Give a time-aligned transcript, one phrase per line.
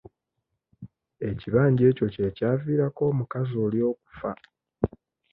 [1.29, 4.31] Ekibanja ekyo kye kyaviirako omukazi oli okufa.